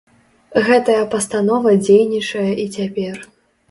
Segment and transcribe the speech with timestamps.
[0.67, 3.27] Гэтая пастанова дзейнічае і цяпер.